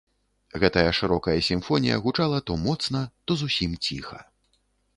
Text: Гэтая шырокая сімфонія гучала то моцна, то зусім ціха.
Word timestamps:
Гэтая 0.61 0.91
шырокая 0.99 1.35
сімфонія 1.49 1.99
гучала 2.07 2.39
то 2.49 2.57
моцна, 2.65 3.05
то 3.25 3.31
зусім 3.43 3.79
ціха. 3.89 4.19